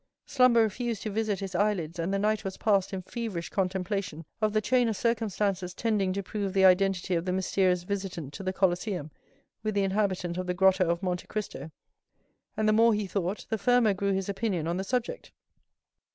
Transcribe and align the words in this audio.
Slumber 0.25 0.63
refused 0.63 1.03
to 1.03 1.11
visit 1.11 1.41
his 1.41 1.53
eyelids 1.53 1.99
and 1.99 2.11
the 2.11 2.17
night 2.17 2.43
was 2.43 2.57
passed 2.57 2.91
in 2.91 3.03
feverish 3.03 3.49
contemplation 3.49 4.25
of 4.41 4.51
the 4.51 4.59
chain 4.59 4.89
of 4.89 4.95
circumstances 4.97 5.75
tending 5.75 6.11
to 6.13 6.23
prove 6.23 6.53
the 6.53 6.65
identity 6.65 7.13
of 7.13 7.25
the 7.25 7.31
mysterious 7.31 7.83
visitant 7.83 8.33
to 8.33 8.41
the 8.41 8.51
Colosseum 8.51 9.11
with 9.61 9.75
the 9.75 9.83
inhabitant 9.83 10.39
of 10.39 10.47
the 10.47 10.55
grotto 10.55 10.89
of 10.89 11.03
Monte 11.03 11.27
Cristo; 11.27 11.69
and 12.57 12.67
the 12.67 12.73
more 12.73 12.95
he 12.95 13.05
thought, 13.05 13.45
the 13.51 13.59
firmer 13.59 13.93
grew 13.93 14.11
his 14.13 14.27
opinion 14.27 14.65
on 14.67 14.77
the 14.77 14.83
subject. 14.83 15.31